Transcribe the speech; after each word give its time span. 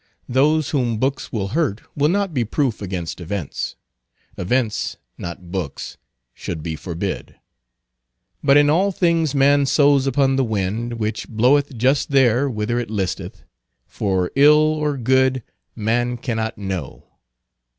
Those 0.27 0.71
whom 0.71 0.97
books 0.97 1.31
will 1.31 1.49
hurt 1.49 1.81
will 1.95 2.09
not 2.09 2.33
be 2.33 2.43
proof 2.43 2.81
against 2.81 3.21
events. 3.21 3.75
Events, 4.35 4.97
not 5.15 5.51
books, 5.51 5.97
should 6.33 6.63
be 6.63 6.75
forbid. 6.75 7.35
But 8.43 8.57
in 8.57 8.67
all 8.67 8.91
things 8.91 9.35
man 9.35 9.67
sows 9.67 10.07
upon 10.07 10.37
the 10.37 10.43
wind, 10.43 10.93
which 10.93 11.29
bloweth 11.29 11.77
just 11.77 12.09
there 12.09 12.49
whither 12.49 12.79
it 12.79 12.89
listeth; 12.89 13.43
for 13.85 14.31
ill 14.35 14.53
or 14.73 14.97
good, 14.97 15.43
man 15.75 16.17
cannot 16.17 16.57
know. 16.57 17.05